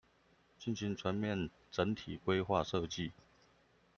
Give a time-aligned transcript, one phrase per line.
[0.59, 3.11] 進行全面整體規劃設計